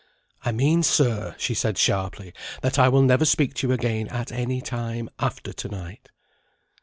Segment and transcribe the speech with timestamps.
[0.43, 4.31] "I mean, sir," she said, sharply, "that I will never speak to you again at
[4.31, 6.09] any time, after to night."